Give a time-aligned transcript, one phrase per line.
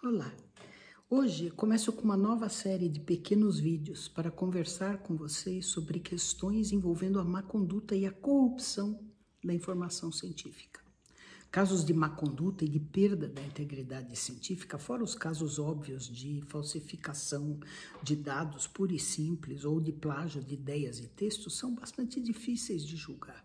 [0.00, 0.32] Olá!
[1.10, 6.70] Hoje começo com uma nova série de pequenos vídeos para conversar com vocês sobre questões
[6.70, 9.00] envolvendo a má conduta e a corrupção
[9.42, 10.80] da informação científica.
[11.50, 16.42] Casos de má conduta e de perda da integridade científica, fora os casos óbvios de
[16.46, 17.58] falsificação
[18.00, 22.86] de dados pura e simples ou de plágio de ideias e textos, são bastante difíceis
[22.86, 23.44] de julgar.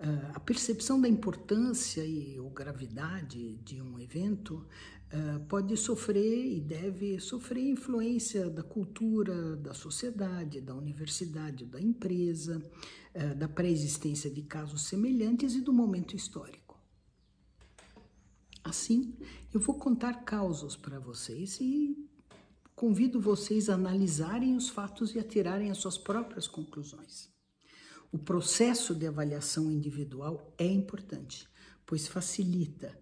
[0.00, 4.66] Uh, a percepção da importância e ou gravidade de um evento
[5.48, 12.62] pode sofrer e deve sofrer influência da cultura, da sociedade, da universidade, da empresa,
[13.14, 16.80] uh, da pré-existência de casos semelhantes e do momento histórico.
[18.64, 19.14] Assim,
[19.52, 22.08] eu vou contar causos para vocês e
[22.74, 27.28] convido vocês a analisarem os fatos e a tirarem as suas próprias conclusões.
[28.10, 31.48] O processo de avaliação individual é importante,
[31.84, 32.98] pois facilita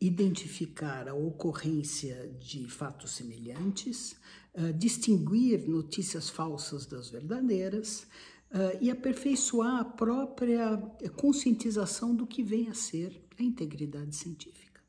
[0.00, 4.16] identificar a ocorrência de fatos semelhantes,
[4.54, 8.02] uh, distinguir notícias falsas das verdadeiras
[8.50, 10.76] uh, e aperfeiçoar a própria
[11.16, 14.80] conscientização do que vem a ser a integridade científica.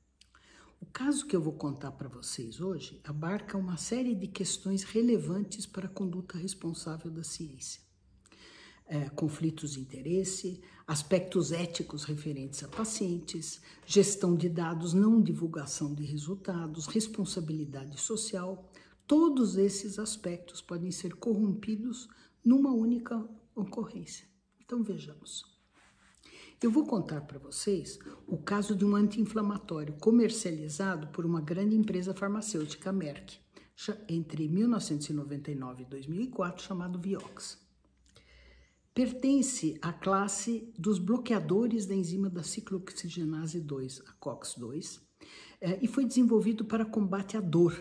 [0.82, 5.66] O caso que eu vou contar para vocês hoje abarca uma série de questões relevantes
[5.66, 7.88] para a conduta responsável da ciência
[8.88, 16.06] é, conflitos de interesse, aspectos éticos referentes a pacientes, gestão de dados, não divulgação de
[16.06, 18.72] resultados, responsabilidade social.
[19.06, 22.08] Todos esses aspectos podem ser corrompidos
[22.44, 24.26] numa única ocorrência.
[24.64, 25.44] Então vejamos.
[26.64, 32.14] Eu vou contar para vocês o caso de um anti-inflamatório comercializado por uma grande empresa
[32.14, 33.38] farmacêutica, Merck,
[34.08, 37.67] entre 1999 e 2004, chamado Vioxx
[38.98, 45.00] pertence à classe dos bloqueadores da enzima da ciclooxigenase 2, a COX-2,
[45.62, 47.80] eh, e foi desenvolvido para combate à dor,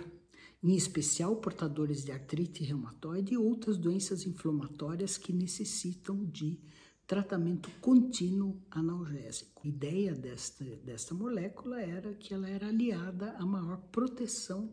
[0.62, 6.60] em especial portadores de artrite reumatoide e outras doenças inflamatórias que necessitam de
[7.06, 9.62] tratamento contínuo analgésico.
[9.65, 14.71] A ideia desta, desta molécula era que ela era aliada à maior proteção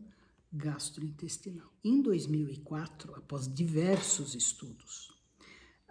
[0.52, 1.72] gastrointestinal.
[1.82, 5.13] Em 2004, após diversos estudos,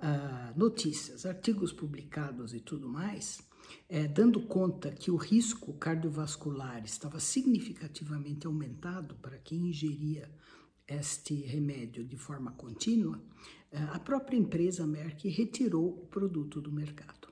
[0.04, 3.42] uh, notícias, artigos publicados e tudo mais,
[3.88, 10.30] é, dando conta que o risco cardiovascular estava significativamente aumentado para quem ingeria
[10.86, 13.22] este remédio de forma contínua,
[13.72, 17.32] é, a própria empresa Merck retirou o produto do mercado.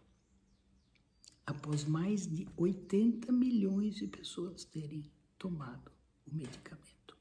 [1.46, 5.92] Após mais de 80 milhões de pessoas terem tomado
[6.26, 7.18] o medicamento.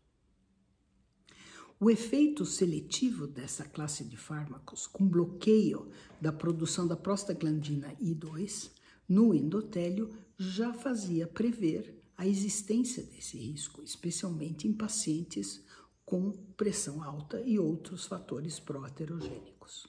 [1.82, 8.70] O efeito seletivo dessa classe de fármacos, com bloqueio da produção da prostaglandina I2
[9.08, 15.64] no endotélio, já fazia prever a existência desse risco, especialmente em pacientes
[16.04, 19.86] com pressão alta e outros fatores pró-heterogênicos.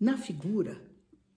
[0.00, 0.82] Na figura,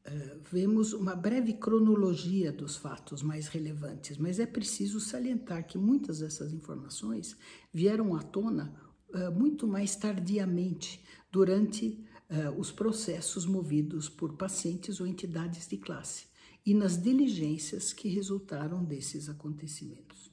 [0.07, 6.17] uh, vemos uma breve cronologia dos fatos mais relevantes, mas é preciso salientar que muitas
[6.17, 7.37] dessas informações
[7.71, 8.84] vieram à tona
[9.15, 16.27] uh, muito mais tardiamente, durante uh, os processos movidos por pacientes ou entidades de classe
[16.65, 20.31] e nas diligências que resultaram desses acontecimentos.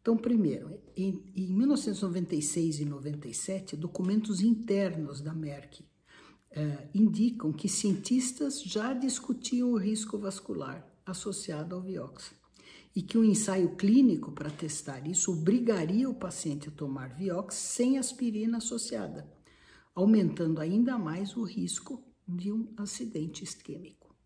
[0.00, 8.62] Então, primeiro, em, em 1996 e 97, documentos internos da Merck uh, indicam que cientistas
[8.62, 12.34] já discutiam o risco vascular associado ao Vioxx
[12.96, 17.98] e que um ensaio clínico para testar isso obrigaria o paciente a tomar Vioxx sem
[17.98, 19.30] aspirina associada,
[19.94, 24.16] aumentando ainda mais o risco de um acidente isquêmico.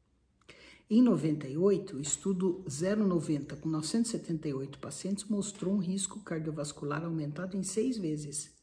[0.88, 7.98] Em 98, o estudo 090 com 978 pacientes mostrou um risco cardiovascular aumentado em seis
[7.98, 8.54] vezes,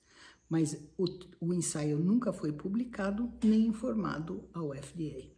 [0.49, 1.05] mas o,
[1.41, 5.36] o ensaio nunca foi publicado nem informado ao FDA.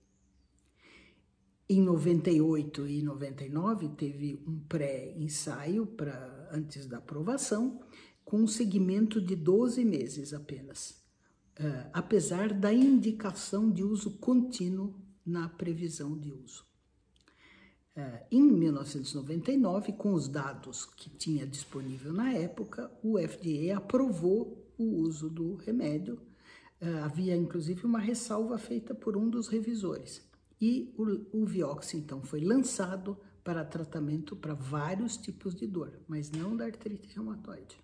[1.71, 7.79] Em 98 e 99 teve um pré-ensaio para antes da aprovação,
[8.25, 10.99] com um segmento de 12 meses apenas,
[11.59, 16.65] uh, apesar da indicação de uso contínuo na previsão de uso.
[17.95, 25.01] Uh, em 1999, com os dados que tinha disponível na época, o FDA aprovou o
[25.01, 26.19] uso do remédio.
[26.81, 30.27] Uh, havia inclusive uma ressalva feita por um dos revisores
[30.59, 36.29] e o, o Vioxx, então, foi lançado para tratamento para vários tipos de dor, mas
[36.29, 37.77] não da artrite reumatoide.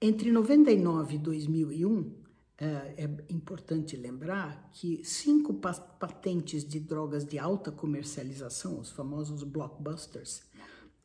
[0.00, 2.24] Entre 99 e 2001,
[2.56, 10.42] é, é importante lembrar que cinco patentes de drogas de alta comercialização, os famosos blockbusters,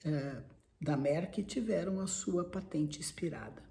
[0.03, 0.43] eh,
[0.79, 3.63] da Merck tiveram a sua patente expirada.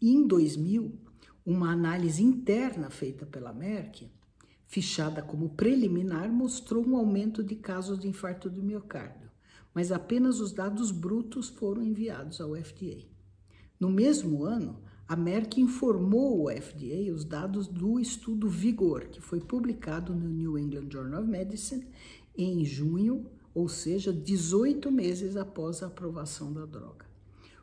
[0.00, 0.98] Em 2000,
[1.46, 4.10] uma análise interna feita pela Merck,
[4.66, 9.30] fichada como preliminar, mostrou um aumento de casos de infarto do miocárdio,
[9.72, 13.04] mas apenas os dados brutos foram enviados ao FDA.
[13.78, 19.38] No mesmo ano, a Merck informou o FDA os dados do estudo Vigor, que foi
[19.38, 21.86] publicado no New England Journal of Medicine
[22.36, 27.05] em junho, ou seja, 18 meses após a aprovação da droga.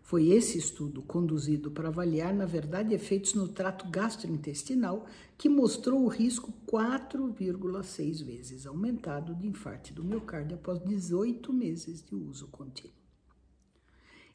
[0.03, 5.07] Foi esse estudo, conduzido para avaliar, na verdade, efeitos no trato gastrointestinal,
[5.38, 12.15] que mostrou o risco 4,6 vezes aumentado de infarto do miocárdio após 18 meses de
[12.15, 12.94] uso contínuo.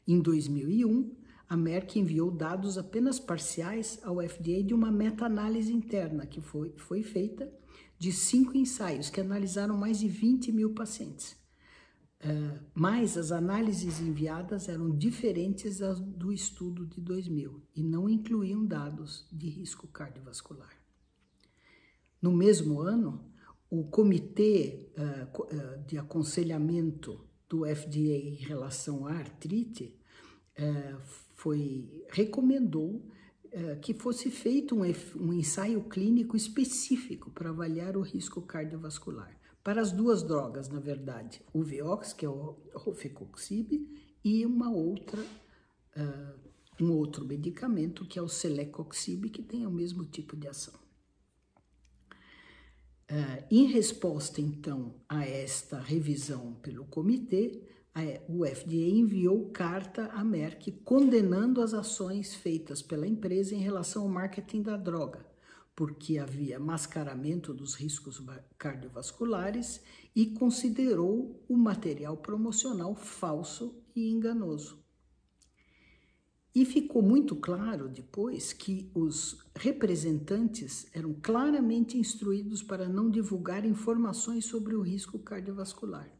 [0.07, 1.15] Em 2001,
[1.47, 7.03] a Merck enviou dados apenas parciais ao FDA de uma meta-análise interna que foi, foi
[7.03, 7.47] feita
[7.99, 11.38] de cinco ensaios que analisaram mais de 20 mil pacientes.
[12.21, 18.65] Uh, mas as análises enviadas eram diferentes das do estudo de 2000 e não incluíam
[18.65, 20.77] dados de risco cardiovascular.
[22.21, 23.23] No mesmo ano,
[23.69, 29.95] o Comitê uh, uh, de Aconselhamento do FDA em relação à artrite
[31.35, 33.01] foi recomendou
[33.81, 34.81] que fosse feito um,
[35.19, 41.41] um ensaio clínico específico para avaliar o risco cardiovascular para as duas drogas, na verdade,
[41.53, 43.87] o Vioxx, que é o Rofecoxib,
[44.23, 50.05] e uma outra, uh, um outro medicamento, que é o Celecoxib, que tem o mesmo
[50.05, 50.73] tipo de ação.
[53.11, 57.61] Uh, em resposta, então, a esta revisão pelo comitê,
[58.27, 64.09] o FDA enviou carta à Merck condenando as ações feitas pela empresa em relação ao
[64.09, 65.25] marketing da droga,
[65.75, 68.23] porque havia mascaramento dos riscos
[68.57, 69.81] cardiovasculares
[70.15, 74.77] e considerou o material promocional falso e enganoso.
[76.53, 84.45] E ficou muito claro depois que os representantes eram claramente instruídos para não divulgar informações
[84.45, 86.18] sobre o risco cardiovascular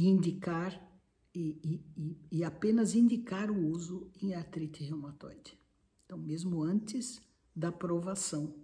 [0.00, 0.82] e indicar
[1.34, 5.58] e, e, e apenas indicar o uso em artrite reumatoide.
[6.06, 7.20] Então, mesmo antes
[7.54, 8.54] da aprovação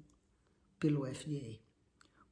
[0.80, 1.58] pelo FDA.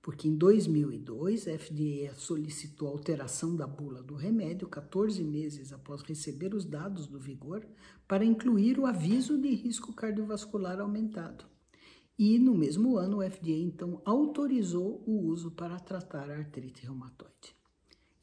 [0.00, 6.54] Porque em 2002, a FDA solicitou alteração da bula do remédio 14 meses após receber
[6.54, 7.66] os dados do vigor
[8.08, 11.44] para incluir o aviso de risco cardiovascular aumentado.
[12.18, 17.54] E no mesmo ano, o FDA então autorizou o uso para tratar a artrite reumatoide.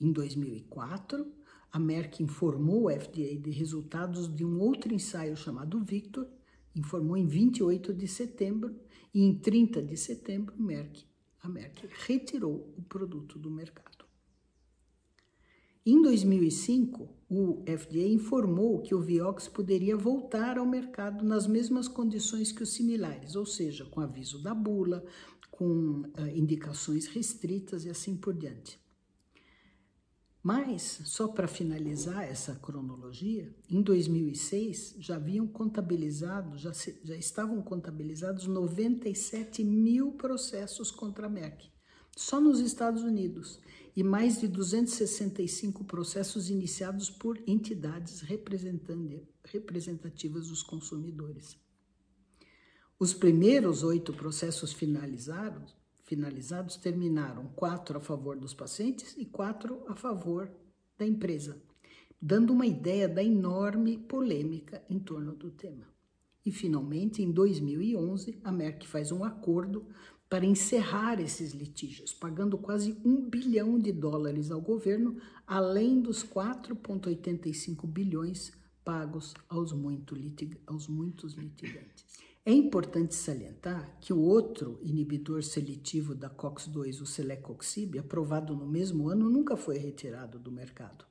[0.02, 1.32] Em 2004,
[1.72, 6.28] a Merck informou o FDA de resultados de um outro ensaio chamado Victor,
[6.76, 8.76] informou em 28 de setembro,
[9.14, 11.06] e em 30 de setembro, Merck,
[11.44, 14.06] a Merck retirou o produto do mercado.
[15.86, 22.52] Em 2005, o FDA informou que o Vioxx poderia voltar ao mercado nas mesmas condições
[22.52, 25.06] que os similares, ou seja, com aviso da bula,
[25.52, 28.81] com uh, indicações restritas e assim por diante.
[30.44, 37.62] Mas, só para finalizar essa cronologia, em 2006 já haviam contabilizado, já, se, já estavam
[37.62, 41.72] contabilizados 97 mil processos contra a Merck,
[42.18, 43.60] só nos Estados Unidos,
[43.96, 48.22] e mais de 265 processos iniciados por entidades
[49.44, 51.56] representativas dos consumidores.
[52.98, 55.81] Os primeiros oito processos finalizados
[56.12, 60.52] finalizados terminaram quatro a favor dos pacientes e quatro a favor
[60.98, 61.56] da empresa,
[62.22, 65.88] dando uma ideia da enorme polêmica em torno do tema.
[66.46, 69.88] E finalmente, em 2011, a Merck faz um acordo
[70.30, 75.16] para encerrar esses litígios, pagando quase um bilhão de dólares ao governo,
[75.48, 78.52] além dos 4,85 bilhões
[78.84, 82.06] pagos aos, muito litig aos muitos litigantes.
[82.44, 89.10] É importante salientar que o outro inibidor seletivo da COX-2, o Celecoxib, aprovado no mesmo
[89.10, 91.06] ano, nunca foi retirado do mercado.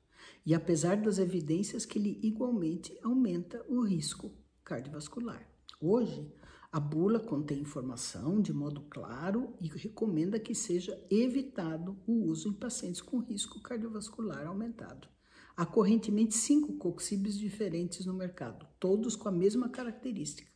[0.45, 5.49] E apesar das evidências que ele igualmente aumenta o risco cardiovascular.
[5.79, 6.29] Hoje,
[6.69, 12.53] a bula contém informação de modo claro e recomenda que seja evitado o uso em
[12.53, 15.07] pacientes com risco cardiovascular aumentado.
[15.55, 20.50] Há correntemente cinco coxibes diferentes no mercado, todos com a mesma característica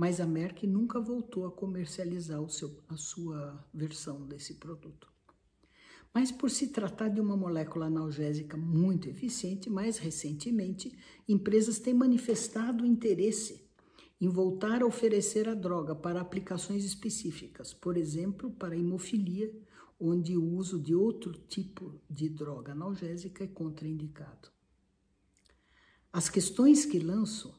[0.00, 5.06] mas a Merck nunca voltou a comercializar seu, a sua versão desse produto.
[6.14, 12.86] Mas por se tratar de uma molécula analgésica muito eficiente, mais recentemente, empresas têm manifestado
[12.86, 13.68] interesse
[14.18, 19.52] em voltar a oferecer a droga para aplicações específicas, por exemplo, para hemofilia
[20.00, 24.48] onde o uso de outro tipo de droga analgésica é contraindicado.
[26.10, 27.54] As questões que lanço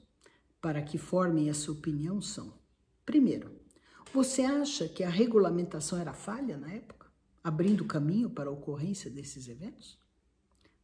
[0.61, 2.53] para que formem essa opinião são:
[3.05, 3.59] primeiro,
[4.13, 7.11] você acha que a regulamentação era falha na época,
[7.43, 9.97] abrindo caminho para a ocorrência desses eventos?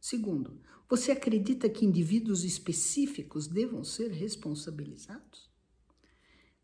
[0.00, 5.48] Segundo, você acredita que indivíduos específicos devam ser responsabilizados?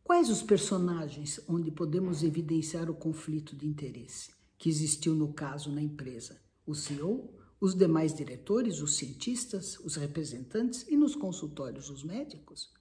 [0.03, 5.83] Quais os personagens onde podemos evidenciar o conflito de interesse que existiu no caso na
[5.83, 6.41] empresa?
[6.67, 12.73] O CEO, os demais diretores, os cientistas, os representantes e nos consultórios os médicos?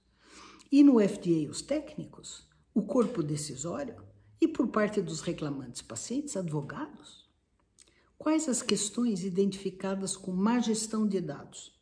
[0.76, 4.02] E no FDA os técnicos, o corpo decisório
[4.40, 7.30] e por parte dos reclamantes pacientes, advogados?
[8.18, 11.80] Quais as questões identificadas com má gestão de dados?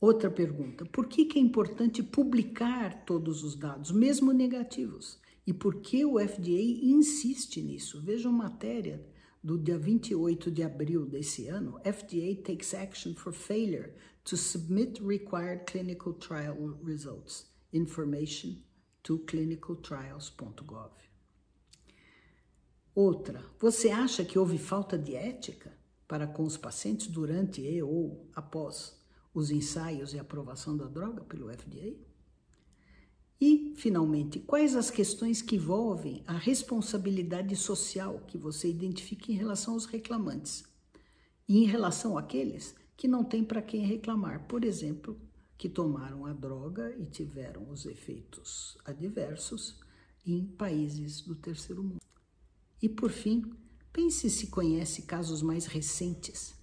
[0.00, 5.20] Outra pergunta: por que, que é importante publicar todos os dados, mesmo negativos?
[5.46, 8.02] E por que o FDA insiste nisso?
[8.02, 9.06] Vejam matéria
[9.46, 15.64] do dia 28 de abril desse ano, FDA takes action for failure to submit required
[15.66, 17.46] clinical trial results.
[17.72, 18.56] Information
[19.04, 20.90] to clinicaltrials.gov.
[22.92, 25.72] Outra, você acha que houve falta de ética
[26.08, 29.00] para com os pacientes durante e ou após
[29.32, 31.94] os ensaios e aprovação da droga pelo FDA?
[33.40, 39.74] E, finalmente, quais as questões que envolvem a responsabilidade social que você identifica em relação
[39.74, 40.64] aos reclamantes
[41.46, 45.20] e em relação àqueles que não têm para quem reclamar, por exemplo,
[45.58, 49.78] que tomaram a droga e tiveram os efeitos adversos
[50.24, 52.00] em países do terceiro mundo.
[52.82, 53.52] E, por fim,
[53.92, 56.55] pense se conhece casos mais recentes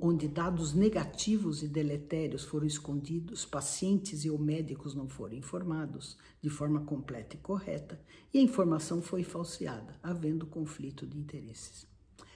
[0.00, 6.50] onde dados negativos e deletérios foram escondidos, pacientes e ou médicos não foram informados de
[6.50, 8.00] forma completa e correta,
[8.34, 11.86] e a informação foi falseada, havendo conflito de interesses.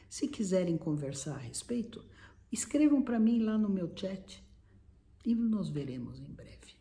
[0.09, 2.05] Se quiserem conversar a respeito,
[2.51, 4.43] escrevam para mim lá no meu chat
[5.25, 6.77] e nos veremos em breve.